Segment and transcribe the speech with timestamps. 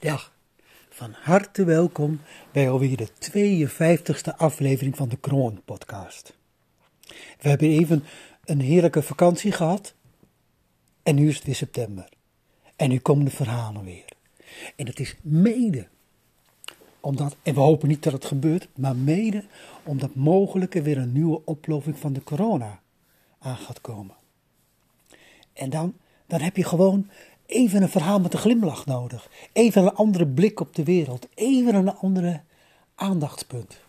[0.00, 0.32] Dag,
[0.88, 2.20] van harte welkom
[2.52, 6.36] bij alweer de 52e aflevering van de Kroon podcast.
[7.40, 8.04] We hebben even
[8.44, 9.94] een heerlijke vakantie gehad
[11.02, 12.08] en nu is het weer september.
[12.76, 14.04] En nu komen de verhalen weer.
[14.76, 15.88] En het is mede
[17.00, 19.44] omdat, en we hopen niet dat het gebeurt, maar mede
[19.82, 22.80] omdat mogelijk er weer een nieuwe oploping van de corona
[23.38, 24.16] aan gaat komen.
[25.52, 25.94] En dan,
[26.26, 27.10] dan heb je gewoon
[27.48, 29.28] even een verhaal met een glimlach nodig.
[29.52, 31.28] Even een andere blik op de wereld.
[31.34, 32.42] Even een andere
[32.94, 33.80] aandachtspunt.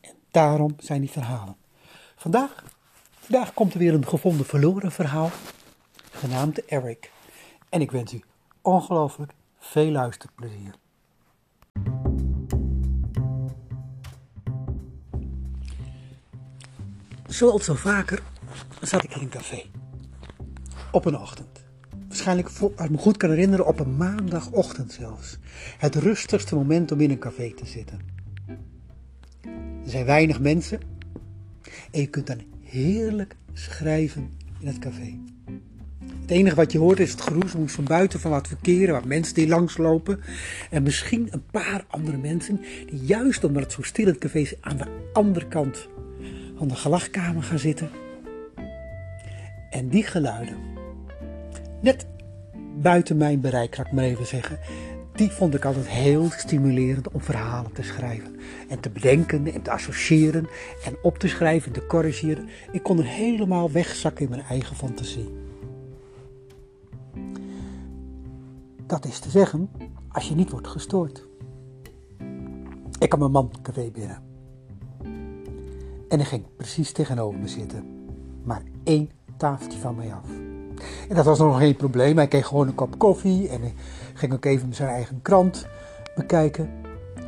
[0.00, 1.56] En daarom zijn die verhalen.
[2.16, 2.64] Vandaag,
[3.18, 5.30] vandaag komt er weer een gevonden verloren verhaal,
[6.10, 7.10] genaamd Eric.
[7.68, 8.22] En ik wens u
[8.62, 10.74] ongelooflijk veel luisterplezier.
[17.26, 18.22] Zoals zo vaker
[18.80, 19.62] zat ik in een café.
[20.92, 21.69] Op een ochtend.
[22.10, 25.38] Waarschijnlijk, als ik me goed kan herinneren, op een maandagochtend zelfs.
[25.78, 28.00] Het rustigste moment om in een café te zitten.
[29.84, 30.80] Er zijn weinig mensen
[31.90, 34.30] en je kunt dan heerlijk schrijven
[34.60, 35.18] in het café.
[36.20, 39.34] Het enige wat je hoort is het geroezemoes van buiten van wat verkeren, wat mensen
[39.34, 40.20] die langslopen.
[40.70, 44.38] En misschien een paar andere mensen die juist omdat het zo stil in het café
[44.38, 45.88] is aan de andere kant
[46.56, 47.90] van de gelachkamer gaan zitten.
[49.70, 50.69] En die geluiden,
[51.80, 52.06] net
[52.76, 54.58] buiten mijn bereik, ga ik maar even zeggen,
[55.14, 58.36] die vond ik altijd heel stimulerend om verhalen te schrijven.
[58.68, 60.48] En te bedenken en te associëren
[60.84, 62.48] en op te schrijven, te corrigeren.
[62.72, 65.34] Ik kon er helemaal wegzakken in mijn eigen fantasie.
[68.86, 69.70] Dat is te zeggen,
[70.08, 71.28] als je niet wordt gestoord.
[72.98, 74.22] Ik kwam mijn man café binnen.
[76.08, 77.84] En hij ging precies tegenover me zitten.
[78.42, 80.28] Maar één tafeltje van mij af.
[81.08, 82.16] En dat was nog geen probleem.
[82.16, 83.60] Hij kreeg gewoon een kop koffie en
[84.14, 85.66] ging ook even zijn eigen krant
[86.14, 86.70] bekijken.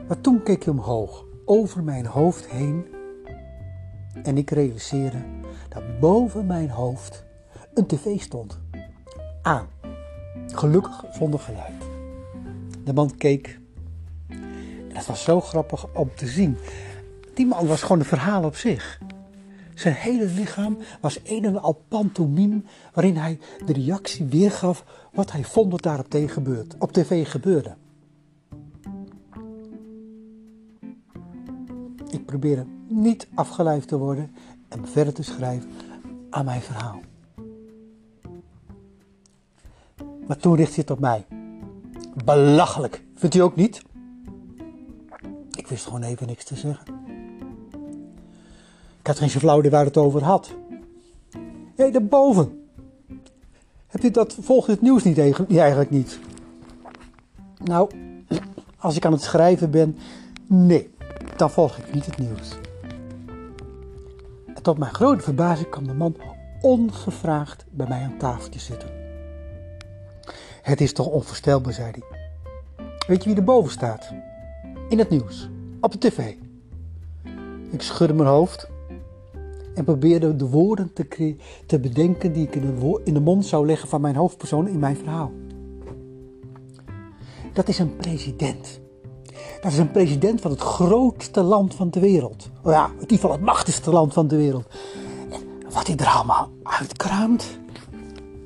[0.08, 2.86] Maar toen keek hij omhoog, over mijn hoofd heen.
[4.22, 5.22] En ik realiseerde
[5.68, 7.24] dat boven mijn hoofd
[7.74, 8.58] een tv stond.
[9.42, 9.66] Aan.
[10.46, 11.84] Gelukkig zonder geluid.
[12.84, 13.60] De man keek.
[14.92, 16.56] Het was zo grappig om te zien.
[17.34, 19.00] Die man was gewoon een verhaal op zich.
[19.74, 22.62] Zijn hele lichaam was een en al pantomime
[22.94, 27.76] waarin hij de reactie weergaf wat hij vond dat daar op, gebeurde, op tv gebeurde.
[32.10, 34.30] Ik probeerde niet afgeleid te worden
[34.68, 35.70] en verder te schrijven
[36.30, 37.00] aan mijn verhaal.
[40.26, 41.26] Maar toen richtte hij het op mij.
[42.24, 43.82] Belachelijk, vindt u ook niet?
[45.50, 47.01] Ik wist gewoon even niks te zeggen.
[49.02, 50.54] Ik had geen flauw waar het over had.
[51.30, 51.40] Hé,
[51.74, 52.66] hey, daarboven.
[53.86, 55.18] Heb je dat volgt het nieuws niet
[55.48, 56.18] eigenlijk niet?
[57.64, 57.90] Nou,
[58.78, 59.98] als ik aan het schrijven ben,
[60.46, 60.90] nee,
[61.36, 62.58] dan volg ik niet het nieuws.
[64.46, 66.16] En tot mijn grote verbazing kwam de man
[66.60, 68.88] ongevraagd bij mij aan tafeltje zitten.
[70.62, 72.18] Het is toch onvoorstelbaar, zei hij.
[73.06, 74.12] Weet je wie er boven staat?
[74.88, 75.48] In het nieuws,
[75.80, 76.34] op de tv.
[77.70, 78.70] Ik schudde mijn hoofd
[79.74, 83.66] en probeerde de woorden te, te bedenken die ik in de, in de mond zou
[83.66, 85.32] leggen van mijn hoofdpersoon in mijn verhaal.
[87.52, 88.80] Dat is een president.
[89.60, 92.50] Dat is een president van het grootste land van de wereld.
[92.62, 94.66] Oh ja, in ieder geval het machtigste land van de wereld.
[95.30, 97.58] En wat hij er allemaal uitkraamt,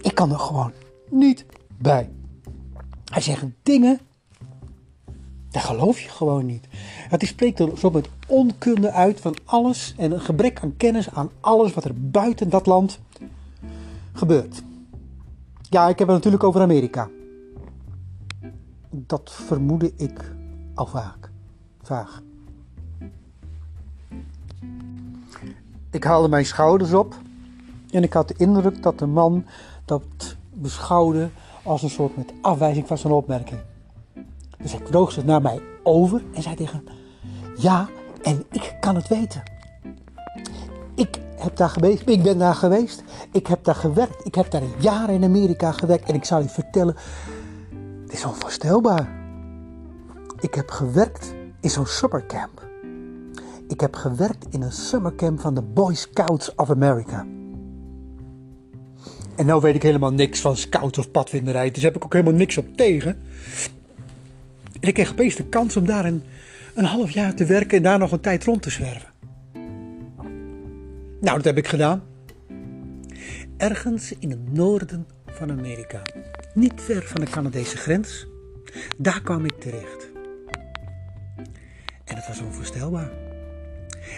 [0.01, 0.73] ik kan er gewoon
[1.11, 1.47] niet
[1.79, 2.11] bij.
[3.05, 4.01] Hij zegt dingen,
[5.57, 6.67] dat geloof je gewoon niet.
[7.09, 11.31] Het spreekt er zo met onkunde uit van alles en een gebrek aan kennis aan
[11.41, 12.99] alles wat er buiten dat land
[14.13, 14.63] gebeurt.
[15.71, 17.09] Ja, ik heb het natuurlijk over Amerika.
[18.91, 20.35] Dat vermoedde ik
[20.75, 21.31] al vaak.
[21.83, 22.23] Vaag.
[25.91, 27.15] Ik haalde mijn schouders op
[27.91, 29.45] en ik had de indruk dat de man
[29.85, 31.29] dat beschouwde
[31.63, 33.61] als een soort met afwijzing van zijn opmerking.
[34.63, 36.85] Dus hij droog zich naar mij over en zei tegen
[37.57, 37.89] ja,
[38.23, 39.43] en ik kan het weten.
[40.95, 44.63] Ik heb daar geweest, ik ben daar geweest, ik heb daar gewerkt, ik heb daar
[44.79, 46.97] jaren in Amerika gewerkt en ik zal je vertellen,
[48.03, 49.09] het is onvoorstelbaar.
[50.41, 52.67] Ik heb gewerkt in zo'n summercamp.
[53.69, 57.27] Ik heb gewerkt in een summercamp van de Boy Scouts of America.
[59.37, 62.35] En nou weet ik helemaal niks van scout of padvinderij, dus heb ik ook helemaal
[62.35, 63.23] niks op tegen.
[64.87, 66.23] En ik kreeg opeens de kans om daar een,
[66.75, 69.09] een half jaar te werken en daar nog een tijd rond te zwerven.
[71.21, 72.03] Nou, dat heb ik gedaan.
[73.57, 76.03] Ergens in het noorden van Amerika.
[76.55, 78.27] Niet ver van de Canadese grens.
[78.97, 80.11] Daar kwam ik terecht.
[82.05, 83.11] En het was onvoorstelbaar.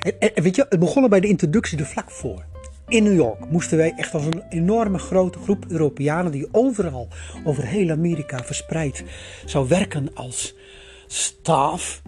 [0.00, 2.44] En, en, weet je, het begon bij de introductie er vlak voor.
[2.88, 7.09] In New York moesten wij echt als een enorme grote groep Europeanen die overal
[7.44, 9.05] over heel Amerika verspreid
[9.44, 10.55] zou werken als
[11.09, 12.03] staf,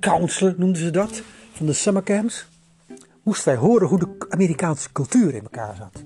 [0.00, 1.22] counselor noemden ze dat,
[1.52, 2.46] van de summercamps,
[3.22, 6.04] moesten wij horen hoe de Amerikaanse cultuur in elkaar zat.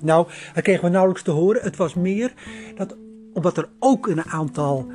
[0.00, 1.62] Nou, dat kregen we nauwelijks te horen.
[1.62, 2.32] Het was meer
[2.76, 2.96] dat,
[3.32, 4.86] omdat er ook een aantal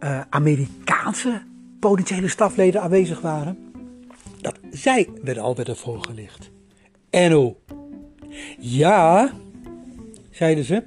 [0.00, 1.42] uh, Amerikaanse
[1.80, 3.58] potentiële stafleden aanwezig waren,
[4.40, 6.50] dat zij werden al werden voorgelicht.
[7.10, 7.56] En hoe?
[8.58, 9.32] Ja,
[10.30, 10.82] zeiden ze.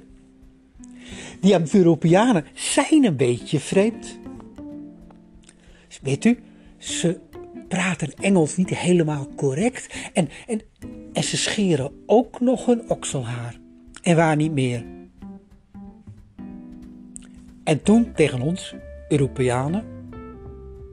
[1.40, 4.18] Die Europeanen zijn een beetje vreemd.
[6.02, 6.38] Weet u,
[6.78, 7.20] ze
[7.68, 10.60] praten Engels niet helemaal correct en, en,
[11.12, 13.56] en ze scheren ook nog hun okselhaar.
[14.02, 14.84] En waar niet meer.
[17.64, 18.74] En toen tegen ons,
[19.08, 19.84] Europeanen,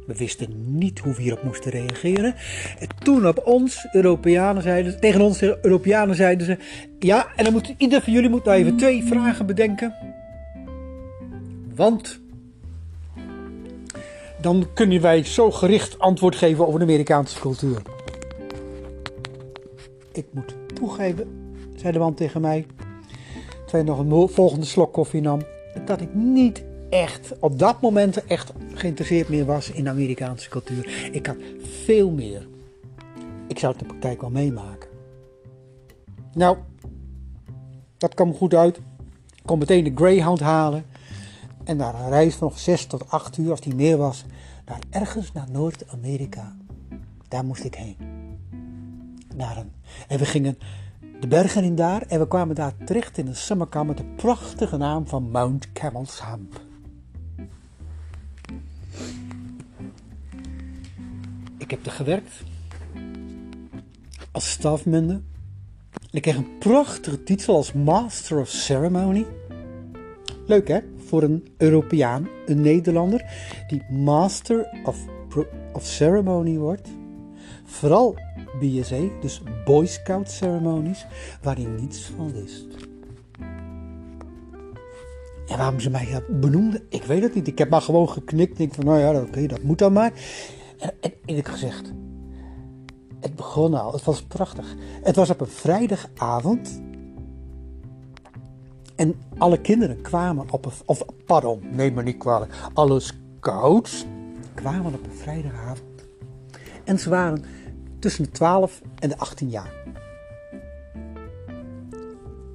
[0.07, 2.35] we wisten niet hoe we hierop moesten reageren.
[2.79, 6.57] En toen op ons, Europeanen, zeiden tegen ons, Europeanen, zeiden ze:
[6.99, 9.93] Ja, en dan moet ieder van jullie moet nou even twee vragen bedenken.
[11.75, 12.21] Want
[14.45, 17.81] dan kunnen wij zo gericht antwoord geven over de Amerikaanse cultuur.
[20.11, 22.65] Ik moet toegeven, zei de man tegen mij,
[23.65, 25.41] terwijl nog een volgende slok koffie nam,
[25.85, 31.09] dat ik niet echt op dat moment echt geïnteresseerd meer was in de Amerikaanse cultuur.
[31.11, 32.47] Ik had veel meer.
[33.47, 34.89] Ik zou het in de praktijk wel meemaken.
[36.33, 36.57] Nou,
[37.97, 38.77] dat kwam goed uit.
[39.35, 40.85] Ik kon meteen de Greyhound halen.
[41.65, 44.25] En naar een reis nog 6 tot 8 uur, als die meer was,
[44.65, 46.55] naar ergens naar Noord-Amerika.
[47.27, 47.97] Daar moest ik heen.
[49.35, 49.71] Naar een.
[50.07, 50.57] En we gingen
[51.19, 54.77] de bergen in daar en we kwamen daar terecht in een summercamp met de prachtige
[54.77, 56.61] naam van Mount Camel's Hump.
[61.57, 62.43] Ik heb er gewerkt
[64.31, 65.21] als stafmende.
[66.11, 69.25] Ik kreeg een prachtige titel als Master of Ceremony.
[70.45, 70.79] Leuk hè?
[71.05, 73.25] Voor een Europeaan, een Nederlander,
[73.67, 74.97] die Master of,
[75.73, 76.89] of Ceremony wordt.
[77.63, 78.15] Vooral
[78.59, 81.05] BSA, dus Boy Scout ceremonies,
[81.41, 82.67] waar hij niets van wist.
[85.47, 87.47] En waarom ze mij benoemden, ik weet het niet.
[87.47, 88.59] Ik heb maar gewoon geknikt.
[88.59, 90.13] Ik van, nou ja, oké, dat moet dan maar.
[90.79, 91.93] En, en eerlijk gezegd,
[93.19, 94.75] het begon al, het was prachtig.
[95.03, 96.81] Het was op een vrijdagavond.
[98.95, 102.53] En alle kinderen kwamen op een, of pardon, neem me niet kwalijk.
[102.73, 104.05] Alle scouts
[104.53, 106.07] kwamen op een vrijdagavond.
[106.83, 107.43] En ze waren
[107.99, 109.73] tussen de 12 en de 18 jaar.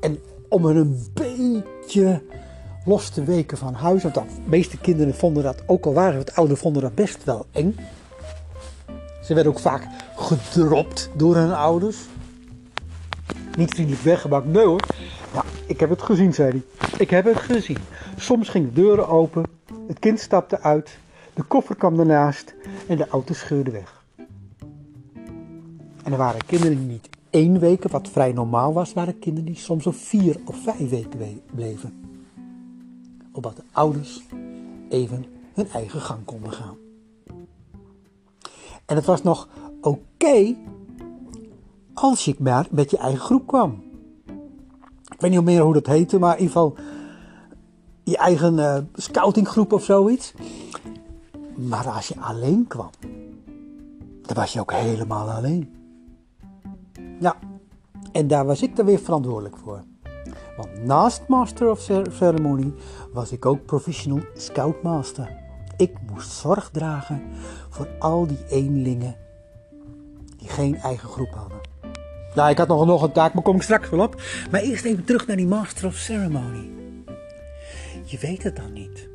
[0.01, 2.23] En om er een beetje
[2.85, 6.35] los te weken van huis, want de meeste kinderen vonden dat, ook al waren het
[6.35, 7.77] ouderen, vonden dat best wel eng.
[9.23, 11.97] Ze werden ook vaak gedropt door hun ouders.
[13.57, 14.87] Niet vriendelijk weggemaakt, nee hoor.
[15.70, 16.88] Ik heb het gezien, zei hij.
[16.99, 17.76] Ik heb het gezien.
[18.17, 19.44] Soms gingen de deuren open,
[19.87, 20.99] het kind stapte uit,
[21.34, 22.55] de koffer kwam ernaast
[22.88, 24.05] en de auto scheurde weg.
[26.05, 29.61] En er waren kinderen die niet één week, wat vrij normaal was, waren kinderen die
[29.61, 32.05] soms al vier of vijf weken bleven.
[33.32, 34.22] Opdat de ouders
[34.88, 35.25] even
[35.55, 36.77] hun eigen gang konden gaan.
[38.86, 39.48] En het was nog
[39.81, 40.56] oké
[41.94, 43.90] als je maar met je eigen groep kwam.
[45.20, 46.77] Ik weet niet meer hoe dat heette, maar in ieder geval
[48.03, 50.34] je eigen uh, scoutinggroep of zoiets.
[51.55, 52.91] Maar als je alleen kwam,
[54.22, 55.74] dan was je ook helemaal alleen.
[57.19, 57.36] Ja,
[58.12, 59.82] en daar was ik dan weer verantwoordelijk voor.
[60.56, 62.72] Want naast Master of Ceremony
[63.12, 65.39] was ik ook Professional Scoutmaster.
[65.77, 67.22] Ik moest zorg dragen
[67.69, 69.17] voor al die eenlingen
[70.36, 71.60] die geen eigen groep hadden.
[72.34, 74.22] Nou, ik had nog, nog een taak, maar kom ik straks wel op.
[74.51, 76.70] Maar eerst even terug naar die Master of Ceremony.
[78.05, 79.08] Je weet het dan niet.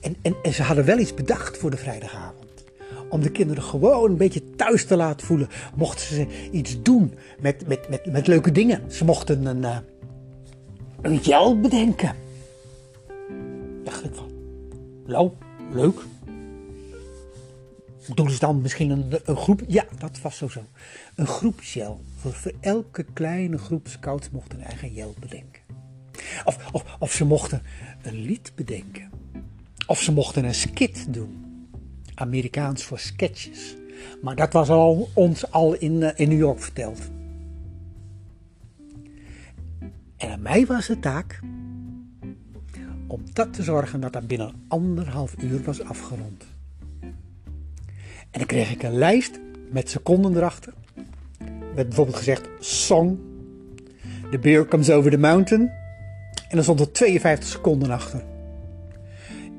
[0.00, 2.48] En, en, en ze hadden wel iets bedacht voor de vrijdagavond.
[3.08, 7.66] Om de kinderen gewoon een beetje thuis te laten voelen, mochten ze iets doen met,
[7.66, 8.92] met, met, met leuke dingen.
[8.92, 9.78] Ze mochten een, uh,
[11.00, 12.14] een gel bedenken.
[13.84, 14.30] Dacht ik van,
[15.06, 15.30] nou,
[15.72, 16.00] leuk.
[18.14, 18.90] Doen ze dan misschien
[19.24, 19.62] een, groep?
[19.66, 20.48] Ja, dat was zo.
[21.14, 22.00] Een groepsjel.
[22.16, 25.62] Voor, voor elke kleine groep scouts mochten een eigen jel bedenken.
[26.44, 27.62] Of, of, of ze mochten
[28.02, 29.10] een lied bedenken.
[29.86, 31.44] Of ze mochten een skit doen.
[32.14, 33.76] Amerikaans voor sketches.
[34.22, 37.00] Maar dat was al, ons al in, eh, in New York verteld.
[40.16, 41.40] En aan mij was de taak
[43.06, 46.44] om dat te zorgen dat dat binnen anderhalf uur was afgerond.
[48.30, 50.72] En dan kreeg ik een lijst met seconden erachter.
[51.38, 53.18] Er werd bijvoorbeeld gezegd song.
[54.30, 55.60] The beer comes over the mountain.
[56.48, 58.22] En dan stond er 52 seconden achter.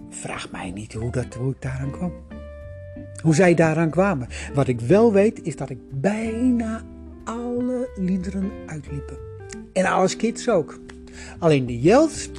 [0.10, 2.14] Vraag mij niet hoe, dat, hoe ik daaraan kwam.
[3.22, 4.28] Hoe zij daaraan kwamen.
[4.54, 6.82] Wat ik wel weet is dat ik bijna
[7.24, 9.18] alle liederen uitliepen.
[9.74, 10.80] En alle skits ook.
[11.40, 12.30] Alleen de yells,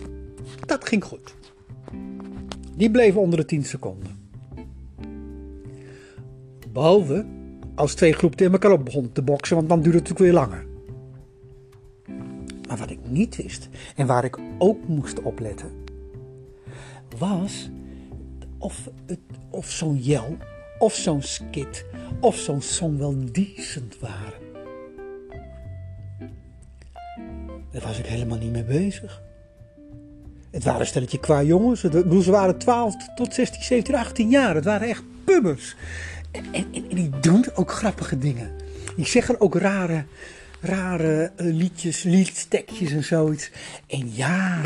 [0.66, 1.34] dat ging goed.
[2.76, 4.21] Die bleven onder de 10 seconden.
[6.72, 7.26] Behalve
[7.74, 10.40] als twee groepen tegen elkaar op begonnen te boksen, want dan duurde het natuurlijk weer
[10.42, 10.66] langer.
[12.68, 15.70] Maar wat ik niet wist en waar ik ook moest opletten,
[17.18, 17.70] was
[18.58, 18.88] of,
[19.50, 20.36] of zo'n yell,
[20.78, 21.84] of zo'n skit,
[22.20, 24.40] of zo'n song wel decent waren.
[27.70, 29.22] Daar was ik helemaal niet mee bezig.
[30.50, 31.80] Het waren een stelletje qua jongens.
[31.80, 34.54] Ze waren 12 tot 16, 17, 18 jaar.
[34.54, 35.76] Het waren echt pubbers.
[36.32, 38.50] En, die doen ook grappige dingen.
[38.96, 40.04] Die zeggen ook rare,
[40.60, 43.50] rare uh, liedjes, liedstekjes en zoiets.
[43.86, 44.60] En ja,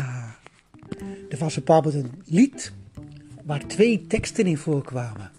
[1.29, 2.71] er was een een lied
[3.43, 5.31] waar twee teksten in voorkwamen.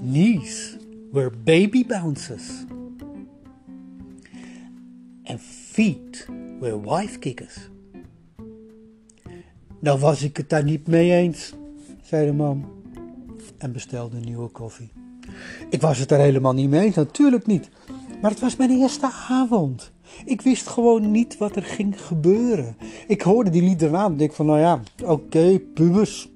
[0.00, 0.76] Knees
[1.12, 2.64] were baby bounces.
[5.22, 6.26] En feet
[6.60, 7.56] were wife kickers.
[9.80, 11.54] Nou was ik het daar niet mee eens,
[12.02, 12.70] zei de man
[13.58, 14.90] en bestelde een nieuwe koffie.
[15.70, 17.68] Ik was het er helemaal niet mee natuurlijk niet.
[18.20, 19.92] Maar het was mijn eerste avond.
[20.24, 22.76] Ik wist gewoon niet wat er ging gebeuren.
[23.06, 26.28] Ik hoorde die liederen aan en denk van, nou ja, oké, pubers.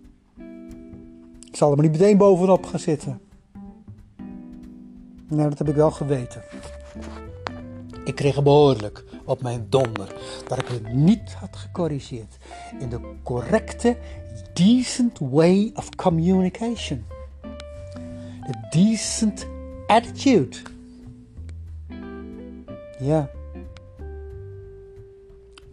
[1.49, 3.21] Ik zal er maar niet meteen bovenop gaan zitten.
[5.29, 6.43] Nou, dat heb ik wel geweten.
[8.05, 10.15] Ik kreeg behoorlijk op mijn donder
[10.49, 12.37] dat ik het niet had gecorrigeerd
[12.79, 13.97] in de correcte,
[14.55, 17.05] decent way of communication.
[18.47, 19.47] The decent
[19.87, 20.57] attitude.
[22.99, 23.31] Ja.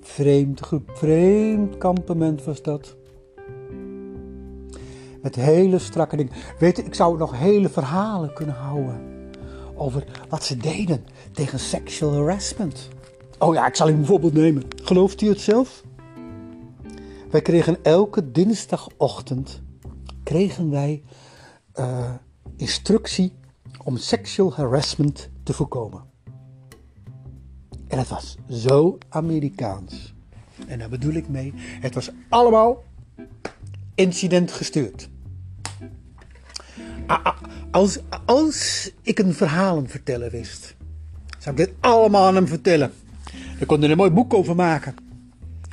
[0.02, 2.96] Vreemd, vreemd kampement was dat.
[5.22, 6.34] Met hele strakke dingen.
[6.60, 9.02] Weet je, ik zou nog hele verhalen kunnen houden.
[9.76, 12.88] Over wat ze deden tegen sexual harassment.
[13.38, 14.64] Oh ja, ik zal een voorbeeld nemen.
[14.84, 15.84] Gelooft u het zelf?
[17.30, 19.62] Wij kregen elke dinsdagochtend
[20.24, 21.04] kregen wij
[21.80, 22.14] uh,
[22.56, 23.32] instructie
[23.84, 26.04] om sexual harassment te voorkomen.
[27.88, 30.14] En het was zo Amerikaans.
[30.68, 32.84] En daar bedoel ik mee, het was allemaal
[33.96, 35.10] incident gestuurd.
[37.72, 40.76] Als, als ik een verhaal vertellen wist,
[41.38, 42.92] zou ik dit allemaal aan hem vertellen.
[43.58, 44.96] Daar kon er een mooi boek over maken.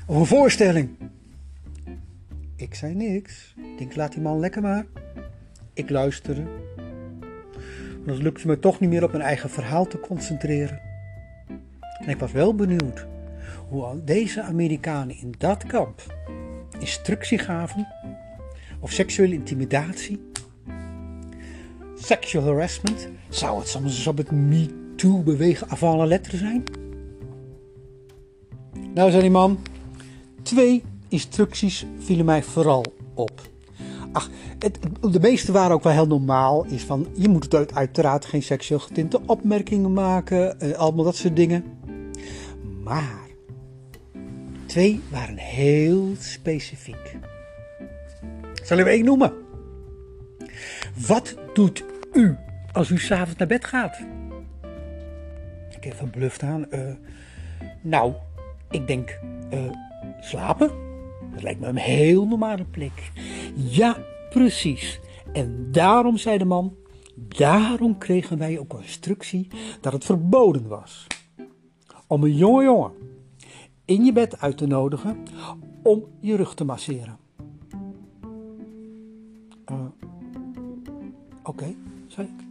[0.06, 0.90] Of een voorstelling.
[2.56, 3.54] Ik zei niks.
[3.56, 4.86] Ik denk, laat die man lekker maar.
[5.76, 6.42] Ik luisterde.
[8.04, 10.80] Maar het lukte me toch niet meer op mijn eigen verhaal te concentreren.
[11.98, 13.06] En ik was wel benieuwd
[13.68, 16.02] hoe deze Amerikanen in dat kamp
[16.78, 17.88] instructie gaven
[18.80, 20.20] of seksuele intimidatie,
[21.94, 23.08] sexual harassment.
[23.28, 26.64] Zou het soms op het MeToo-bewegen afvallen letteren zijn?
[28.94, 29.58] Nou, zei die man,
[30.42, 33.54] twee instructies vielen mij vooral op.
[34.16, 34.30] Ach,
[35.00, 36.64] de meeste waren ook wel heel normaal.
[36.64, 40.60] Is van, je moet het uiteraard geen seksueel getinte opmerkingen maken.
[40.60, 41.64] Eh, allemaal dat soort dingen.
[42.84, 43.26] Maar,
[44.66, 47.16] twee waren heel specifiek.
[48.62, 49.32] Zal ik één noemen?
[51.06, 52.36] Wat doet u
[52.72, 53.98] als u s'avonds naar bed gaat?
[55.76, 56.66] Ik heb een bluft aan.
[56.70, 56.80] Uh,
[57.80, 58.12] nou,
[58.70, 59.18] ik denk
[59.52, 59.58] uh,
[60.20, 60.85] slapen.
[61.36, 63.12] Dat lijkt me een heel normale plek.
[63.54, 63.96] Ja,
[64.30, 65.00] precies.
[65.32, 66.74] En daarom, zei de man,
[67.14, 69.48] daarom kregen wij ook instructie
[69.80, 71.06] dat het verboden was.
[72.06, 72.92] Om een jonge jongen
[73.84, 75.22] in je bed uit te nodigen
[75.82, 77.18] om je rug te masseren.
[79.70, 79.78] Uh,
[81.42, 81.74] Oké,
[82.06, 82.44] zei ik.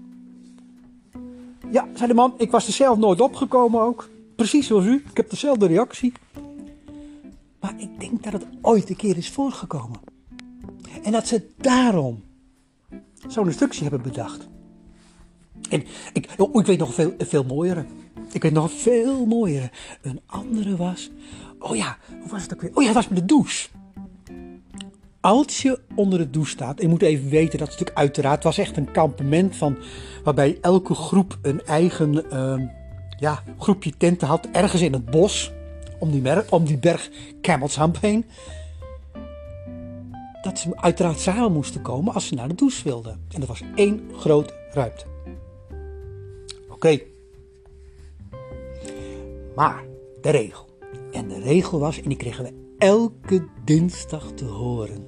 [1.72, 4.10] Ja, zei de man, ik was er zelf nooit opgekomen ook.
[4.36, 6.14] Precies zoals u, ik heb dezelfde reactie.
[7.66, 10.00] Maar ik denk dat het ooit een keer is voorgekomen.
[11.04, 12.24] En dat ze daarom
[13.28, 14.48] zo'n instructie hebben bedacht.
[15.70, 17.86] En ik, oh, ik weet nog veel, veel mooiere.
[18.32, 19.72] Ik weet nog veel mooiere.
[20.02, 21.12] Een andere was.
[21.60, 22.72] Oh ja, hoe was het ook weer?
[22.74, 23.70] Oh ja, het was met de douche.
[25.22, 28.44] Als je onder de douche staat, en je moet even weten dat het natuurlijk uiteraard
[28.44, 29.78] was echt een kampement van
[30.24, 32.68] waarbij elke groep een eigen uh,
[33.20, 35.54] ja, groepje tenten had, ergens in het bos,
[36.00, 37.10] om die, om die berg
[37.42, 38.26] Camels heen.
[40.42, 43.26] dat ze uiteraard samen moesten komen als ze naar de douche wilden.
[43.34, 45.06] En dat was één grote ruimte.
[46.70, 47.00] Oké.
[49.56, 49.84] Maar
[50.22, 50.66] de regel.
[51.12, 55.06] En de regel was, en die kregen we elke dinsdag te horen.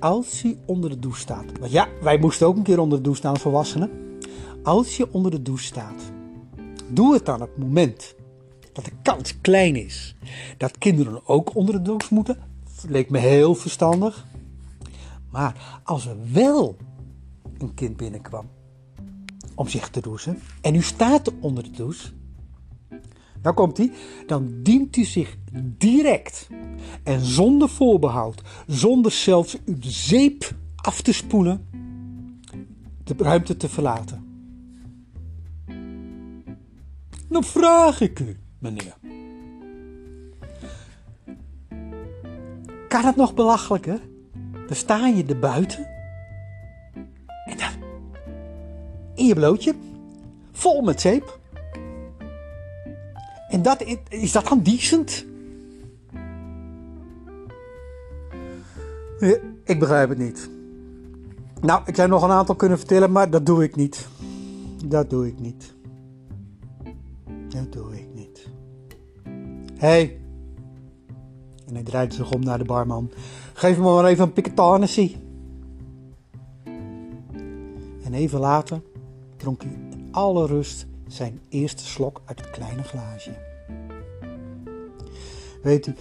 [0.00, 1.58] Als je onder de douche staat.
[1.60, 3.90] Want ja, wij moesten ook een keer onder de douche staan volwassenen.
[4.62, 6.12] Als je onder de douche staat,
[6.94, 8.14] doe het dan op het moment
[8.72, 10.16] dat de kans klein is
[10.56, 12.38] dat kinderen ook onder de douche moeten.
[12.88, 14.26] Leek me heel verstandig.
[15.30, 16.76] Maar als er wel
[17.58, 18.48] een kind binnenkwam
[19.54, 22.08] om zich te douchen en u staat onder de douche,
[23.42, 23.92] dan komt hij,
[24.26, 26.48] dan dient u zich direct
[27.02, 31.68] en zonder voorbehoud, zonder zelfs uw zeep af te spoelen,
[33.04, 34.23] de ruimte te verlaten.
[37.34, 38.96] Dan vraag ik u, meneer.
[42.88, 44.00] Kan het nog belachelijker?
[44.66, 45.86] Dan sta je er buiten.
[47.46, 47.58] En.
[49.14, 49.74] In je blootje.
[50.52, 51.38] Vol met zeep.
[53.48, 55.26] En dat, is dat dan decent?
[59.64, 60.50] Ik begrijp het niet.
[61.60, 64.06] Nou, ik zou nog een aantal kunnen vertellen, maar dat doe ik niet.
[64.84, 65.74] Dat doe ik niet.
[67.54, 68.48] Dat doe ik niet.
[69.76, 69.88] Hé.
[69.88, 70.18] Hey.
[71.66, 73.10] En hij draaide zich om naar de barman.
[73.52, 75.16] Geef me maar even een piketanessie.
[78.04, 78.82] En even later
[79.36, 83.36] dronk hij in alle rust zijn eerste slok uit het kleine glaasje.
[85.62, 85.94] Weet u,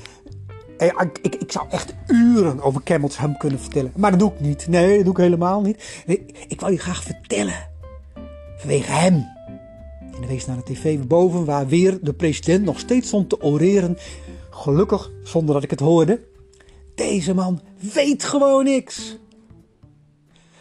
[0.77, 3.91] eh, ik, ik, ik, zou echt uren over Camels Ham kunnen vertellen.
[3.95, 4.67] Maar dat doe ik niet.
[4.67, 6.03] Nee, dat doe ik helemaal niet.
[6.05, 7.69] Nee, ik wil je graag vertellen.
[8.57, 9.32] Vanwege hem.
[10.21, 13.97] En wees naar de tv boven waar weer de president nog steeds stond te oreren.
[14.49, 16.21] Gelukkig, zonder dat ik het hoorde.
[16.95, 17.61] Deze man
[17.93, 19.17] weet gewoon niks.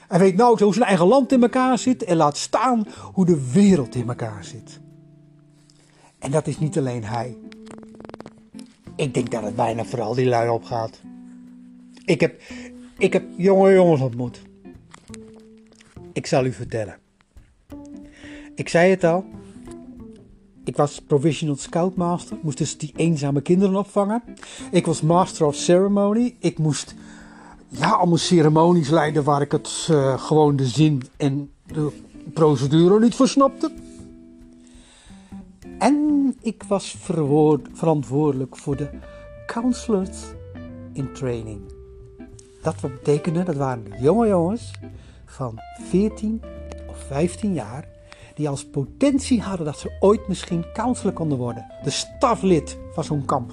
[0.09, 3.51] Hij weet nauwelijks hoe zijn eigen land in elkaar zit en laat staan hoe de
[3.53, 4.81] wereld in elkaar zit.
[6.19, 7.37] En dat is niet alleen hij.
[8.97, 11.01] Ik denk dat het bijna vooral die lui opgaat.
[12.05, 12.41] Ik heb,
[12.99, 14.43] ik heb jonge jongens ontmoet.
[16.13, 16.99] Ik zal u vertellen.
[18.55, 19.25] Ik zei het al.
[20.65, 22.37] Ik was provisional scoutmaster.
[22.43, 24.23] Moest dus die eenzame kinderen opvangen.
[24.71, 26.37] Ik was master of ceremony.
[26.39, 26.95] Ik moest
[27.69, 31.93] ja, allemaal ceremonies leiden waar ik het uh, gewoon de zin en de
[32.33, 33.73] procedure niet voor snapte.
[35.79, 36.97] En ik was
[37.73, 38.91] verantwoordelijk voor de
[39.47, 40.19] counselors
[40.93, 41.61] in training.
[42.63, 44.71] Dat betekende, dat waren jonge jongens
[45.25, 46.43] van 14
[46.89, 47.92] of 15 jaar
[48.43, 51.67] die als potentie hadden dat ze ooit misschien counselor konden worden.
[51.83, 53.53] De staflid van zo'n kamp.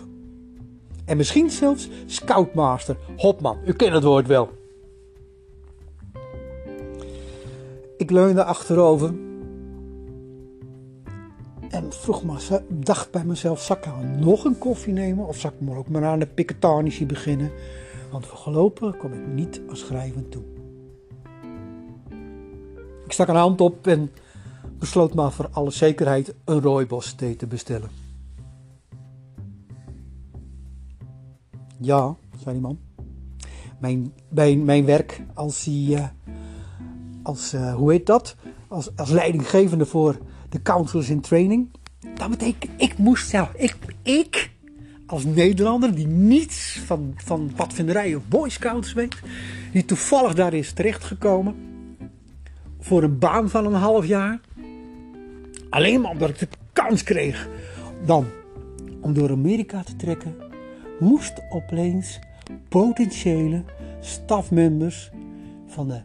[1.05, 3.57] En misschien zelfs scoutmaster, hopman.
[3.65, 4.49] U kent het woord wel.
[7.97, 9.13] Ik leunde achterover
[11.69, 15.27] en vroeg me, dacht bij mezelf, zal ik nou nog een koffie nemen?
[15.27, 17.51] Of zal ik maar ook maar aan de piketanische beginnen?
[18.11, 20.43] Want voorlopig kom ik niet aan schrijven toe.
[23.05, 24.11] Ik stak een hand op en
[24.79, 27.89] besloot maar voor alle zekerheid een rooibos thee te bestellen.
[31.77, 32.79] Ja, zei die man.
[33.79, 36.07] Mijn, mijn, mijn werk als, die, uh,
[37.23, 38.35] als uh, hoe heet dat?
[38.67, 40.17] Als, als leidinggevende voor
[40.49, 41.69] de counselors in training.
[42.15, 44.51] Dat betekent, ik moest zelf, ik, ik
[45.05, 49.15] als Nederlander die niets van, van of boy scouts weet,
[49.71, 51.55] die toevallig daar is terechtgekomen
[52.79, 54.39] voor een baan van een half jaar.
[55.69, 57.49] Alleen maar omdat ik de kans kreeg
[58.05, 58.25] dan
[59.01, 60.35] om door Amerika te trekken
[60.99, 62.19] moest opeens
[62.69, 63.63] potentiële
[63.99, 65.11] stafmembers
[65.67, 66.01] van de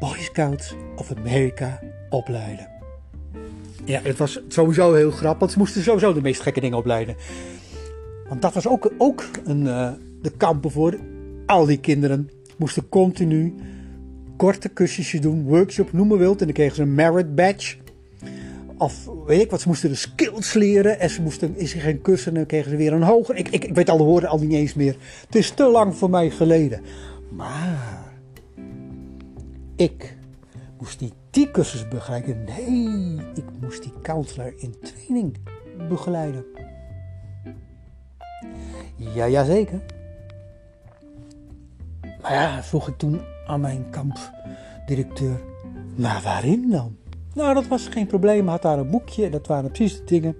[0.00, 2.68] Boy Scouts of America opleiden.
[3.84, 7.16] Ja, het was sowieso heel grappig, want ze moesten sowieso de meest gekke dingen opleiden.
[8.28, 9.90] Want dat was ook, ook een, uh,
[10.22, 10.98] de kampen voor
[11.46, 12.30] al die kinderen.
[12.56, 13.54] Moesten continu
[14.36, 16.40] korte cursusjes doen, workshop, noem maar wilt.
[16.40, 17.76] En dan kregen ze een merit badge.
[18.82, 21.00] Of weet ik wat, ze moesten de skills leren.
[21.00, 23.36] En ze moesten, is geen kussen, dan kregen ze weer een hoger.
[23.36, 24.96] Ik, ik, ik weet alle woorden al niet eens meer.
[25.26, 26.80] Het is te lang voor mij geleden.
[27.30, 28.12] Maar
[29.76, 30.16] ik
[30.78, 32.44] moest niet die cursus begeleiden.
[32.44, 35.36] Nee, ik moest die counselor in training
[35.88, 36.44] begeleiden.
[38.96, 39.80] Ja, ja zeker.
[42.22, 45.40] Maar ja, vroeg ik toen aan mijn kampdirecteur.
[45.96, 46.96] Maar waarin dan?
[47.34, 48.48] Nou, dat was geen probleem.
[48.48, 50.36] Had daar een boekje en dat waren precies de dingen.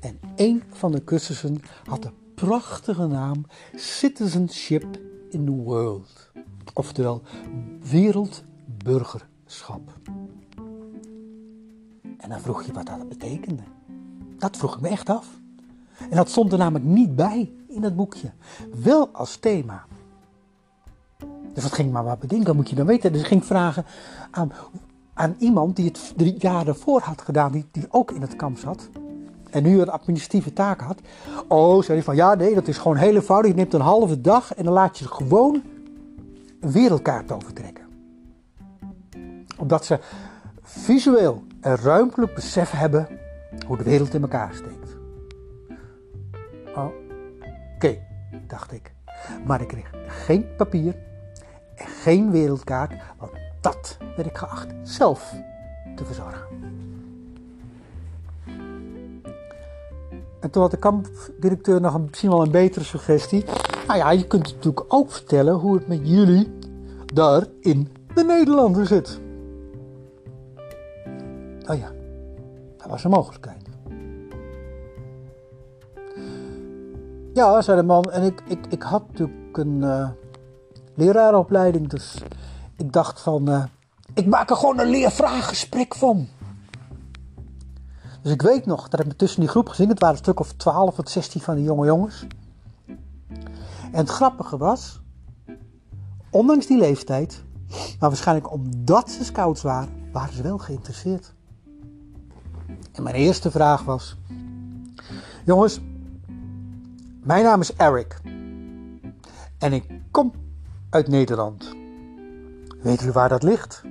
[0.00, 4.86] En een van de cursussen had de prachtige naam Citizenship
[5.30, 6.30] in the World.
[6.74, 7.22] Oftewel
[7.90, 9.98] wereldburgerschap.
[12.18, 13.62] En dan vroeg je wat dat betekende.
[14.38, 15.26] Dat vroeg ik me echt af.
[16.10, 18.32] En dat stond er namelijk niet bij in het boekje.
[18.82, 19.86] Wel als thema.
[21.54, 23.12] Dus wat ging maar wat bedenken, moet je dan weten.
[23.12, 23.84] Dus ik ging vragen
[24.30, 24.52] aan,
[25.14, 28.58] aan iemand die het drie jaar ervoor had gedaan, die, die ook in het kamp
[28.58, 28.88] zat.
[29.50, 31.00] En nu een administratieve taak had.
[31.48, 33.50] Oh, zei hij van ja, nee, dat is gewoon heel eenvoudig.
[33.50, 35.62] Je neemt een halve dag en dan laat je gewoon
[36.60, 37.84] een wereldkaart overtrekken.
[39.58, 39.98] Omdat ze
[40.62, 43.08] visueel en ruimtelijk besef hebben
[43.66, 44.96] hoe de wereld in elkaar steekt.
[46.74, 46.86] Oh,
[47.74, 47.98] oké,
[48.46, 48.92] dacht ik.
[49.46, 50.96] Maar ik kreeg geen papier
[51.74, 52.92] en geen wereldkaart,
[53.64, 55.34] dat werd ik geacht zelf
[55.96, 56.46] te verzorgen.
[60.40, 63.44] En toen had de kampdirecteur nog een, misschien wel een betere suggestie.
[63.86, 66.58] Nou ja, je kunt natuurlijk ook vertellen hoe het met jullie
[67.14, 69.20] daar in de Nederlanden zit.
[71.66, 71.92] Oh ja,
[72.76, 73.62] dat was een mogelijkheid.
[77.34, 78.04] Ja, zei de man.
[78.04, 80.08] En ik, ik, ik had natuurlijk een uh,
[80.94, 82.22] leraaropleiding, dus
[82.76, 83.64] ik dacht van, uh,
[84.14, 86.28] ik maak er gewoon een leervraaggesprek van.
[88.22, 90.40] Dus ik weet nog dat ik me tussen die groep gezien, het waren een stuk
[90.40, 92.26] of 12 of 16 van die jonge jongens.
[93.92, 95.00] En het grappige was,
[96.30, 101.34] ondanks die leeftijd, maar waarschijnlijk omdat ze scouts waren, waren ze wel geïnteresseerd.
[102.92, 104.16] En mijn eerste vraag was:
[105.44, 105.80] Jongens,
[107.22, 108.20] mijn naam is Eric.
[109.58, 110.32] En ik kom
[110.90, 111.83] uit Nederland.
[112.84, 113.82] Weet u waar dat ligt?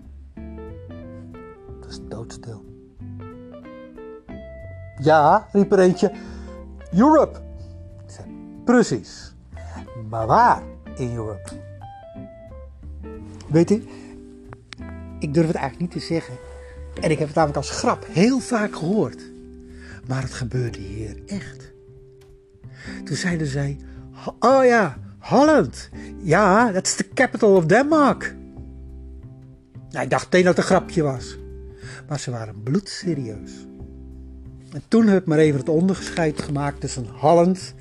[1.79, 2.65] Dat is doodstil.
[4.97, 6.11] Ja, riep er eentje.
[6.91, 7.39] Europe.
[8.05, 8.27] Ik zei,
[8.65, 9.33] precies.
[10.09, 10.63] Maar waar
[10.95, 11.49] in Europe?
[13.47, 13.83] Weet u,
[15.19, 16.33] ik durf het eigenlijk niet te zeggen.
[17.01, 19.21] En ik heb het namelijk als grap heel vaak gehoord.
[20.07, 21.73] Maar het gebeurde hier echt.
[23.03, 23.79] Toen zeiden zij:
[24.39, 25.89] Oh ja, Holland.
[26.21, 28.35] Ja, dat is de capital of Denmark.
[29.93, 31.37] Nou, ik dacht meteen dat het een grapje was.
[32.07, 33.51] Maar ze waren bloedserieus.
[34.71, 37.73] En toen heb ik maar even het onderscheid gemaakt tussen Holland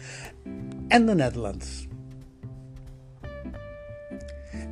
[0.88, 1.88] en de Netherlands.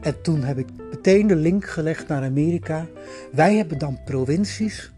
[0.01, 2.87] En toen heb ik meteen de link gelegd naar Amerika.
[3.33, 4.91] Wij hebben dan provincies.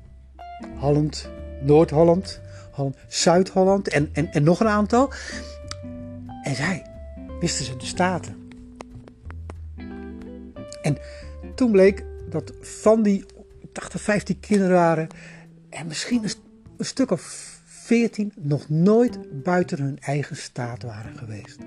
[0.78, 1.28] Holland,
[1.60, 2.40] Noord-Holland,
[3.08, 5.12] Zuid-Holland en, en, en nog een aantal.
[6.42, 6.86] En zij
[7.40, 8.50] wisten ze de staten.
[10.82, 10.98] En
[11.54, 13.24] toen bleek dat van die,
[13.60, 15.08] ik dacht er 15 kinderen waren,
[15.68, 16.32] en misschien een,
[16.76, 21.58] een stuk of 14 nog nooit buiten hun eigen staat waren geweest.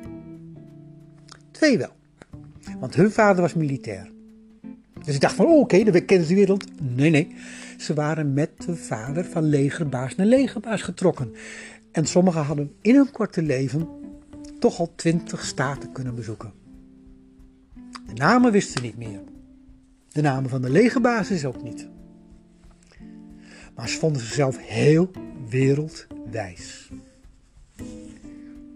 [1.52, 1.94] Twee wel.
[2.80, 4.12] Want hun vader was militair.
[5.04, 6.82] Dus ik dacht van, oh, oké, dan kennen ze de wereld.
[6.82, 7.36] Nee, nee.
[7.78, 11.34] Ze waren met de vader van legerbaas naar legerbaas getrokken.
[11.92, 13.88] En sommigen hadden in hun korte leven
[14.60, 16.52] toch al twintig staten kunnen bezoeken.
[18.08, 19.22] De namen wisten ze niet meer.
[20.16, 21.88] De namen van de legerbasis ook niet.
[23.76, 25.12] Maar ze vonden zichzelf heel
[25.50, 26.90] wereldwijs.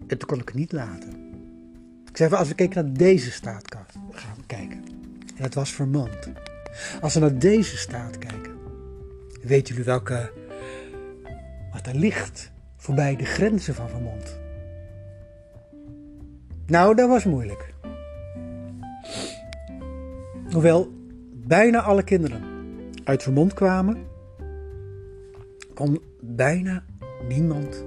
[0.07, 1.09] En toen kon ik het niet laten.
[2.09, 4.83] Ik zei, als we kijken naar deze staatkast, gaan we kijken.
[5.35, 6.29] En dat was Vermont.
[7.01, 8.55] Als we naar deze staat kijken,
[9.41, 10.31] weten jullie welke,
[11.71, 14.39] wat er ligt voorbij de grenzen van Vermont?
[16.65, 17.73] Nou, dat was moeilijk.
[20.51, 20.97] Hoewel
[21.49, 22.43] bijna alle kinderen
[23.03, 24.07] uit Vermont kwamen,
[25.73, 26.85] kon bijna
[27.27, 27.85] niemand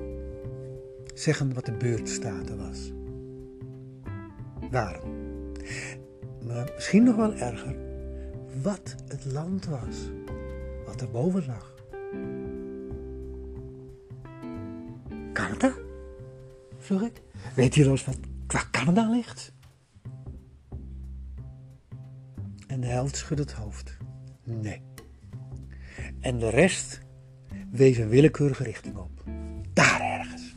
[1.15, 2.93] zeggen wat de beurtstaten was.
[4.71, 5.11] Waarom?
[6.47, 7.77] Maar misschien nog wel erger,
[8.63, 10.11] wat het land was,
[10.87, 11.75] wat er boven lag.
[15.33, 15.73] Canada?
[16.79, 17.23] vroeg ik.
[17.55, 19.53] Weet je eens wat waar Canada ligt?
[22.83, 23.97] De held schudde het hoofd.
[24.45, 24.81] Nee.
[26.21, 27.01] En de rest
[27.71, 29.11] wees een willekeurige richting op.
[29.73, 30.55] Daar ergens.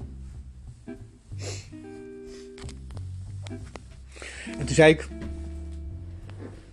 [4.59, 5.09] En toen zei ik,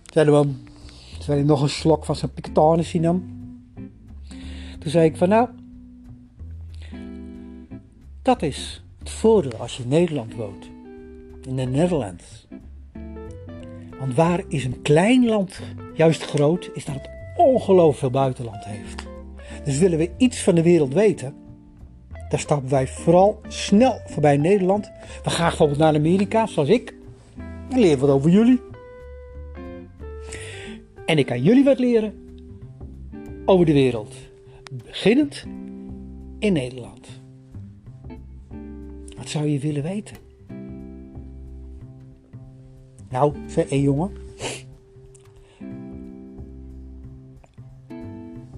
[0.05, 0.57] zei de man,
[1.17, 3.41] terwijl hij nog een slok van zijn Pictanissie nam.
[4.79, 5.49] Toen zei ik van nou,
[8.21, 10.69] dat is het voordeel als je in Nederland woont,
[11.41, 12.47] in de Netherlands.
[14.03, 15.59] Want waar is een klein land
[15.93, 19.05] juist groot, is dat het ongelooflijk veel buitenland heeft.
[19.63, 21.35] Dus willen we iets van de wereld weten,
[22.29, 24.91] daar stappen wij vooral snel voorbij Nederland.
[25.23, 26.95] We gaan bijvoorbeeld naar Amerika, zoals ik.
[27.69, 28.61] En leer wat over jullie.
[31.05, 32.13] En ik kan jullie wat leren
[33.45, 34.15] over de wereld.
[34.85, 35.43] Beginnend
[36.39, 37.07] in Nederland.
[39.17, 40.22] Wat zou je willen weten?
[43.13, 44.11] Nou, zei één jongen.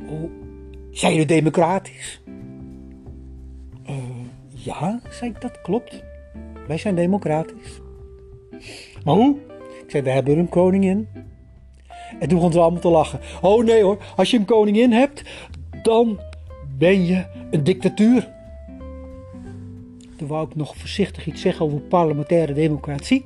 [0.09, 0.29] Oh,
[0.91, 2.21] zijn jullie democratisch?
[3.89, 3.95] Uh,
[4.47, 6.03] ja, zei ik, dat klopt.
[6.67, 7.81] Wij zijn democratisch.
[9.03, 9.37] Maar hoe?
[9.83, 11.07] Ik zei, we hebben een koningin.
[12.19, 13.19] En toen begon ze allemaal te lachen.
[13.41, 15.23] Oh nee hoor, als je een koningin hebt,
[15.83, 16.19] dan
[16.77, 18.33] ben je een dictatuur.
[20.17, 23.25] Toen wou ik nog voorzichtig iets zeggen over parlementaire democratie.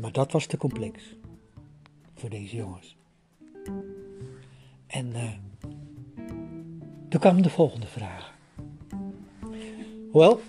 [0.00, 1.16] Maar dat was te complex
[2.14, 2.96] voor deze jongens.
[4.86, 5.12] En
[7.08, 8.34] toen kwam de volgende vraag.
[10.12, 10.40] Wel,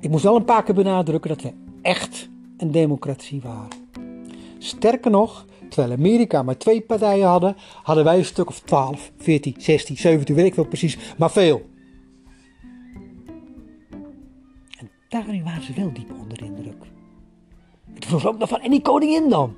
[0.00, 3.88] ik moest wel een paar keer benadrukken dat we echt een democratie waren.
[4.58, 9.54] Sterker nog, terwijl Amerika maar twee partijen hadden, hadden wij een stuk of 12, 14,
[9.58, 11.68] 16, 17, weet ik wel precies, maar veel.
[14.78, 16.84] En daarin waren ze wel diep onder indruk.
[17.92, 19.56] Het vroeg ook nog van, en die koningin dan?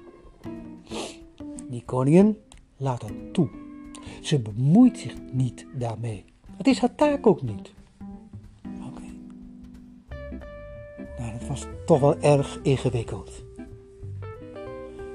[1.69, 2.37] Die koningin
[2.77, 3.49] laat dat toe.
[4.23, 6.25] Ze bemoeit zich niet daarmee.
[6.57, 7.73] Het is haar taak ook niet.
[8.65, 9.03] Oké.
[11.19, 13.45] Nou, dat was toch wel erg ingewikkeld.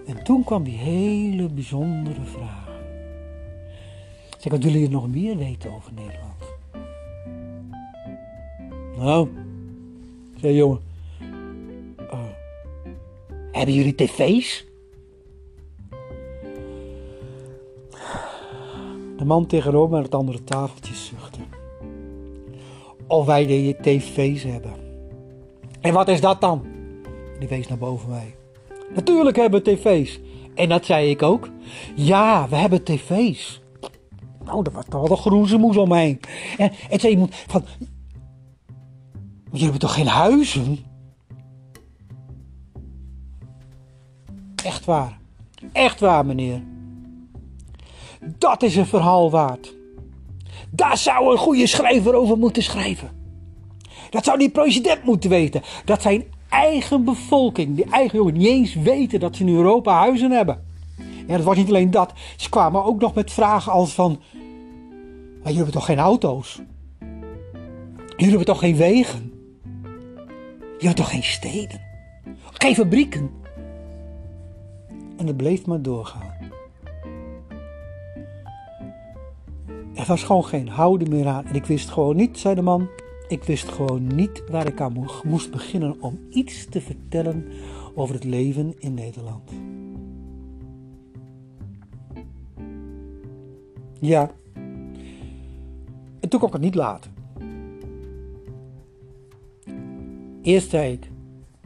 [0.05, 2.69] En toen kwam die hele bijzondere vraag.
[4.37, 6.43] Zeg, wat willen jullie nog meer weten over Nederland?
[8.97, 9.29] Nou,
[10.35, 10.90] zei jongen.
[13.51, 14.65] Hebben jullie tv's?
[19.17, 21.39] De man tegenover aan het andere tafeltje zuchtte.
[23.07, 24.73] Of wij de tv's hebben.
[25.81, 26.65] En wat is dat dan?
[27.39, 28.35] Die wees naar boven mij.
[28.93, 30.19] Natuurlijk hebben we tv's.
[30.55, 31.49] En dat zei ik ook.
[31.95, 33.61] Ja, we hebben tv's.
[34.45, 36.19] Nou, er was toch wel groezemoes omheen.
[36.57, 37.63] En, en zei iemand van...
[39.43, 40.90] Jullie hebben toch geen huizen?
[44.63, 45.17] Echt waar.
[45.71, 46.63] Echt waar, meneer.
[48.21, 49.73] Dat is een verhaal waard.
[50.69, 53.09] Daar zou een goede schrijver over moeten schrijven.
[54.09, 55.61] Dat zou die president moeten weten.
[55.85, 60.31] Dat zijn eigen bevolking, die eigen jongen, niet eens weten dat ze in Europa huizen
[60.31, 60.65] hebben.
[61.27, 62.13] Ja, dat was niet alleen dat.
[62.37, 64.19] Ze kwamen ook nog met vragen als van...
[64.31, 66.61] Maar jullie hebben toch geen auto's?
[68.07, 69.31] Jullie hebben toch geen wegen?
[70.61, 71.81] Jullie hebben toch geen steden?
[72.51, 73.40] Geen fabrieken?
[75.21, 76.33] En het bleef maar doorgaan.
[79.93, 81.45] Er was gewoon geen houden meer aan.
[81.45, 82.87] En ik wist gewoon niet, zei de man,
[83.27, 87.45] ik wist gewoon niet waar ik aan moest beginnen om iets te vertellen
[87.95, 89.51] over het leven in Nederland.
[93.99, 94.31] Ja.
[96.19, 97.11] En toen kon ik het niet laten.
[100.41, 101.11] Eerst zei ik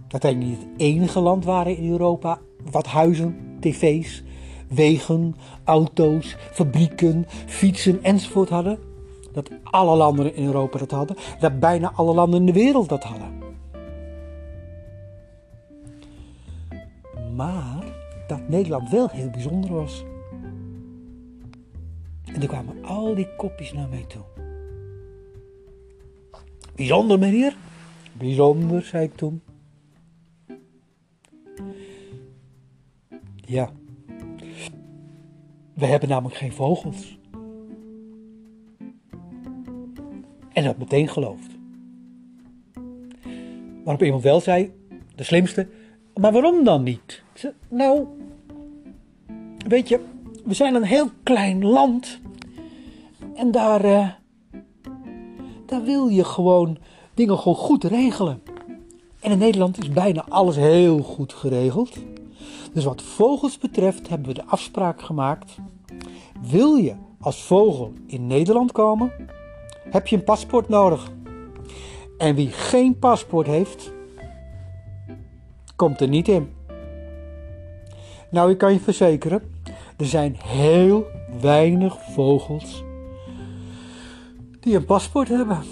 [0.08, 2.40] dat wij niet het enige land waren in Europa
[2.72, 4.24] wat huizen, tv's,
[4.68, 8.80] wegen, auto's, fabrieken, fietsen enzovoort hadden
[9.36, 13.04] dat alle landen in Europa dat hadden, dat bijna alle landen in de wereld dat
[13.04, 13.44] hadden.
[17.36, 17.84] Maar
[18.28, 20.04] dat Nederland wel heel bijzonder was.
[22.24, 24.24] En er kwamen al die kopjes naar mij toe.
[26.76, 27.56] Bijzonder, meneer?
[28.14, 29.42] Bijzonder, zei ik toen.
[33.46, 33.70] Ja.
[35.74, 37.18] We hebben namelijk geen vogels.
[40.54, 41.52] En dat meteen geloofd.
[43.84, 44.74] Waarop iemand wel zei,
[45.16, 45.68] de slimste,
[46.20, 47.24] maar waarom dan niet?
[47.70, 48.06] nou,
[49.68, 50.00] weet je,
[50.44, 52.20] we zijn een heel klein land.
[53.36, 54.10] En daar, uh,
[55.66, 56.78] daar wil je gewoon
[57.14, 58.42] dingen gewoon goed regelen.
[59.20, 61.98] En in Nederland is bijna alles heel goed geregeld.
[62.76, 65.58] Dus wat vogels betreft hebben we de afspraak gemaakt.
[66.42, 69.12] Wil je als vogel in Nederland komen,
[69.90, 71.12] heb je een paspoort nodig.
[72.18, 73.92] En wie geen paspoort heeft,
[75.76, 76.54] komt er niet in.
[78.30, 79.42] Nou, ik kan je verzekeren,
[79.98, 81.06] er zijn heel
[81.42, 82.84] weinig vogels
[84.60, 85.64] die een paspoort hebben.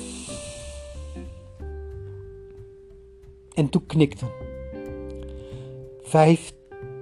[3.53, 4.27] En toen knikten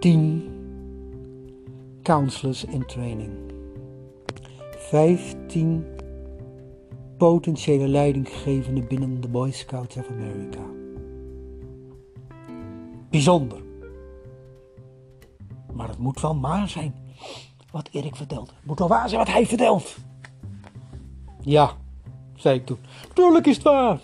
[0.02, 3.32] 15 counselors in training.
[4.78, 5.86] 15
[7.18, 10.60] potentiële leidinggevende binnen de Boy Scouts of America.
[13.10, 13.62] Bijzonder.
[15.74, 16.96] Maar het moet wel maar zijn
[17.72, 18.50] wat Erik vertelt.
[18.50, 19.96] Het moet wel waar zijn wat hij vertelt.
[21.42, 21.72] Ja,
[22.36, 22.80] zei ik toen.
[23.14, 24.00] Tuurlijk is het waar.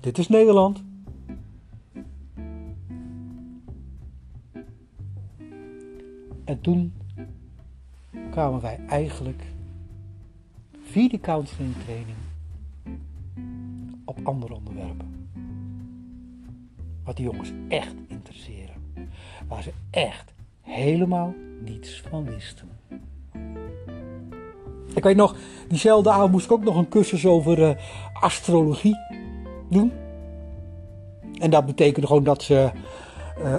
[0.00, 0.85] Dit is Nederland.
[6.46, 6.92] En toen
[8.30, 9.42] kwamen wij eigenlijk
[10.82, 12.16] via de counseling training
[14.04, 15.28] op andere onderwerpen.
[17.04, 18.74] Wat die jongens echt interesseren.
[19.48, 22.68] Waar ze echt helemaal niets van wisten.
[24.94, 25.36] Ik weet nog,
[25.68, 27.70] diezelfde avond moest ik ook nog een cursus over uh,
[28.12, 28.96] astrologie
[29.70, 29.92] doen.
[31.38, 32.70] En dat betekende gewoon dat ze
[33.38, 33.54] uh,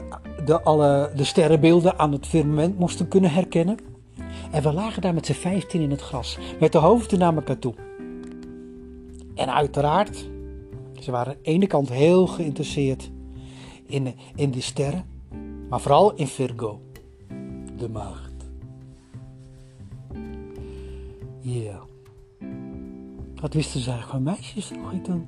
[0.47, 3.77] de, alle, de sterrenbeelden aan het firmament moesten kunnen herkennen.
[4.51, 7.59] En we lagen daar met z'n vijftien in het gras, met de hoofden naar elkaar
[7.59, 7.73] toe.
[9.35, 10.29] En uiteraard,
[10.99, 13.11] ze waren aan de ene kant heel geïnteresseerd
[13.85, 15.05] in, in die sterren,
[15.69, 16.81] maar vooral in Virgo,
[17.77, 18.33] de maagd.
[21.39, 21.61] Ja.
[21.61, 21.81] Yeah.
[23.41, 25.27] Wat wisten ze eigenlijk van meisjes nog niet toen?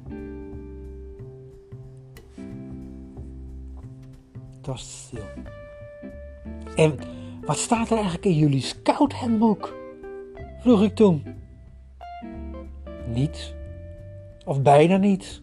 [4.70, 5.24] Was stil.
[6.76, 7.00] En
[7.46, 9.76] wat staat er eigenlijk in jullie scouthandboek?
[10.60, 11.24] Vroeg ik toen.
[13.14, 13.54] Niets.
[14.46, 15.42] Of bijna niets,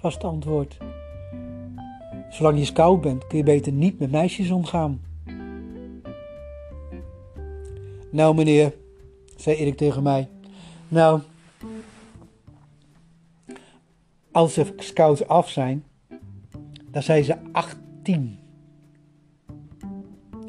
[0.00, 0.76] was het antwoord.
[2.30, 5.00] Zolang je scout bent, kun je beter niet met meisjes omgaan.
[8.10, 8.74] Nou, meneer,
[9.36, 10.28] zei Erik tegen mij.
[10.88, 11.20] Nou,
[14.32, 15.84] als de scouts af zijn,
[16.90, 18.44] dan zijn ze 18.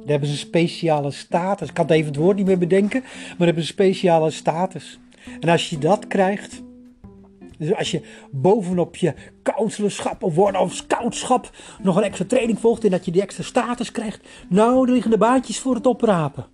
[0.08, 1.68] Dan hebben ze een speciale status.
[1.68, 5.00] Ik kan even het woord niet meer bedenken, maar hebben ze een speciale status.
[5.40, 6.64] En als je dat krijgt,
[7.58, 11.50] dus als je bovenop je counselorschap of worden of scoutschap
[11.82, 15.12] nog een extra training volgt en dat je die extra status krijgt, nou, er liggen
[15.12, 16.46] de baantjes voor het oprapen.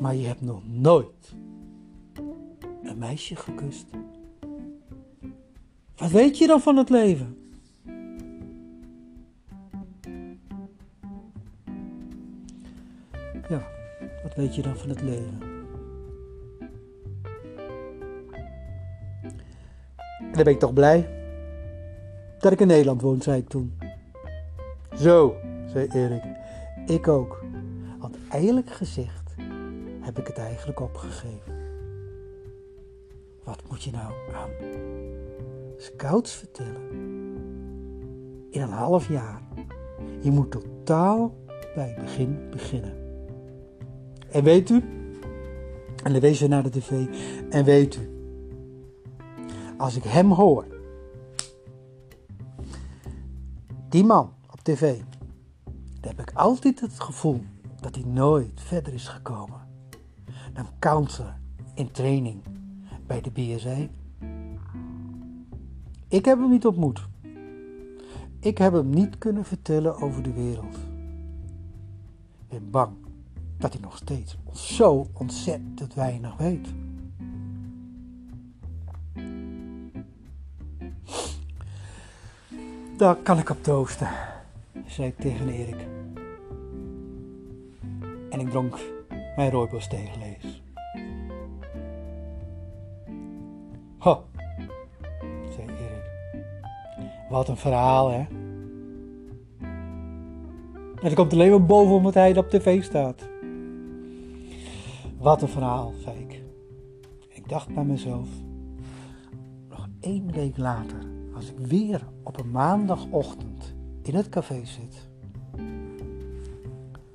[0.00, 1.34] Maar je hebt nog nooit
[2.82, 3.86] een meisje gekust.
[5.96, 7.41] Wat weet je dan van het leven?
[14.22, 15.38] Wat weet je dan van het leven?
[20.18, 21.08] En dan ben ik toch blij
[22.38, 23.78] dat ik in Nederland woon, zei ik toen.
[24.94, 26.22] Zo, zei Erik.
[26.86, 27.44] Ik ook.
[27.98, 29.34] Want eigenlijk gezegd
[30.00, 31.52] heb ik het eigenlijk opgegeven.
[33.44, 34.50] Wat moet je nou aan
[35.76, 36.90] scouts vertellen?
[38.50, 39.42] In een half jaar.
[40.20, 41.34] Je moet totaal
[41.74, 43.01] bij het begin beginnen.
[44.32, 44.82] En weet u,
[46.04, 47.06] en dan wees we naar de tv,
[47.50, 48.10] en weet u,
[49.76, 50.66] als ik hem hoor,
[53.88, 54.98] die man op tv,
[56.00, 57.40] dan heb ik altijd het gevoel
[57.80, 59.60] dat hij nooit verder is gekomen
[60.52, 61.34] dan counselor
[61.74, 62.42] in training
[63.06, 63.76] bij de BSA.
[66.08, 67.08] Ik heb hem niet ontmoet.
[68.40, 70.76] Ik heb hem niet kunnen vertellen over de wereld.
[72.38, 72.92] Ik ben bang
[73.62, 76.68] dat hij nog steeds zo ontzettend weinig weet.
[82.96, 84.08] Daar kan ik op toosten,
[84.86, 85.86] zei ik tegen Erik.
[88.30, 88.78] En ik dronk
[89.36, 90.62] mijn rooibos tegenlees.
[93.98, 94.24] Ho,
[95.54, 96.10] zei Erik.
[97.28, 98.26] Wat een verhaal, hè?
[101.00, 103.30] En het komt alleen maar boven omdat hij op tv staat.
[105.22, 106.42] Wat een verhaal, zei ik.
[107.46, 108.28] Dacht bij mezelf,
[109.68, 110.98] nog één week later,
[111.34, 115.08] als ik weer op een maandagochtend in het café zit,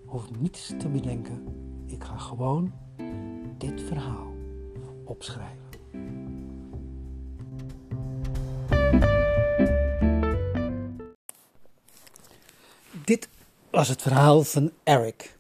[0.06, 1.44] hoef niets te bedenken.
[1.86, 2.74] Ik ga gewoon
[3.58, 4.34] dit verhaal
[5.04, 5.66] opschrijven.
[13.06, 13.30] Dit
[13.70, 15.38] was het verhaal van Eric.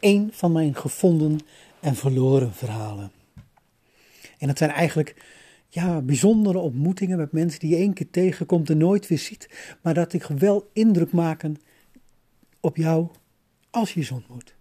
[0.00, 1.40] Een van mijn gevonden
[1.80, 3.10] en verloren verhalen.
[4.38, 5.16] En dat zijn eigenlijk
[5.68, 9.48] ja, bijzondere ontmoetingen met mensen die je één keer tegenkomt en nooit weer ziet,
[9.82, 11.56] maar dat ik wel indruk maken
[12.60, 13.08] op jou
[13.70, 14.54] als je ze ontmoet.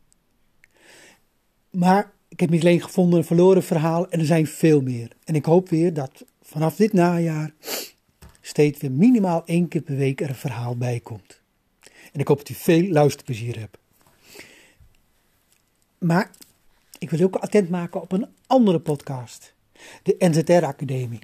[1.69, 5.11] Maar ik heb niet alleen gevonden een verloren verhaal en er zijn veel meer.
[5.23, 7.53] En ik hoop weer dat vanaf dit najaar
[8.41, 11.41] steeds weer minimaal één keer per week er een verhaal bij komt.
[12.13, 13.77] En ik hoop dat u veel luisterplezier hebt.
[15.97, 16.31] Maar
[16.97, 19.55] ik wil ook attent maken op een andere podcast.
[20.03, 21.19] de NZR Academie.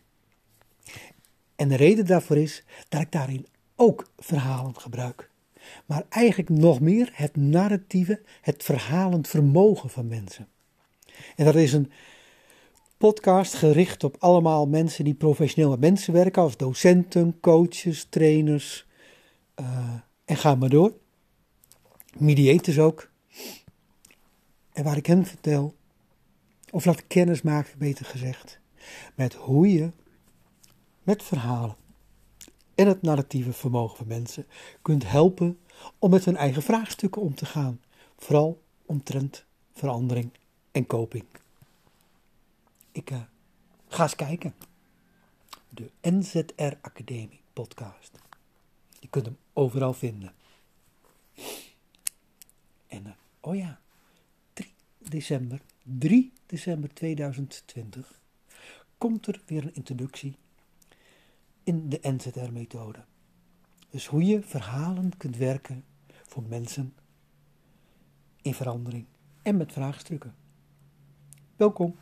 [1.55, 5.29] En de reden daarvoor is dat ik daarin ook verhalen gebruik.
[5.85, 10.47] Maar eigenlijk nog meer het narratieve, het verhalend vermogen van mensen.
[11.35, 11.91] En dat is een
[12.97, 18.85] podcast gericht op allemaal mensen die professioneel met mensen werken, als docenten, coaches, trainers
[19.59, 19.93] uh,
[20.25, 20.93] en ga maar door.
[22.17, 23.11] Mediators ook.
[24.73, 25.75] En waar ik hen vertel,
[26.71, 28.59] of laat kennis maken, beter gezegd,
[29.15, 29.91] met hoe je
[31.03, 31.75] met verhalen
[32.75, 34.45] en het narratieve vermogen van mensen
[34.81, 35.59] kunt helpen
[35.99, 37.81] om met hun eigen vraagstukken om te gaan.
[38.17, 40.31] Vooral omtrent verandering
[40.71, 41.25] en koping.
[42.91, 43.21] Ik uh,
[43.87, 44.55] ga eens kijken.
[45.69, 48.11] De NZR Academie podcast.
[48.99, 50.33] Je kunt hem overal vinden.
[52.87, 53.82] En uh, oh ja, 3
[55.09, 58.21] december, 3 december 2020
[58.97, 60.35] komt er weer een introductie
[61.63, 63.03] in de NZR-methode.
[63.89, 66.93] Dus hoe je verhalen kunt werken voor mensen
[68.41, 69.05] in verandering
[69.41, 70.35] en met vraagstukken.
[71.55, 71.95] Welkom.